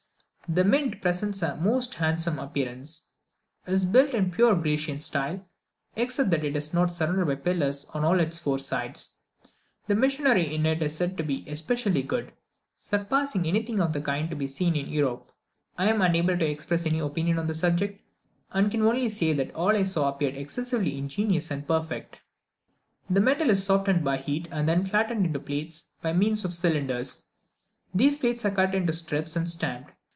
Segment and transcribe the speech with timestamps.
[0.53, 3.07] The Mint presents a most handsome appearance;
[3.65, 5.45] it is built in the pure Grecian style,
[5.95, 9.15] except that it is not surrounded by pillars on all its four sides.
[9.87, 12.33] The machinery in it is said to be especially good,
[12.75, 15.31] surpassing anything of the kind to be seen even in Europe.
[15.77, 18.01] I am unable to express any opinion on the subject,
[18.51, 22.19] and can only say that all I saw appeared excessively ingenious and perfect.
[23.09, 27.23] The metal is softened by heat and then flattened into plates by means of cylinders.
[27.95, 29.93] These plates are cut into strips and stamped.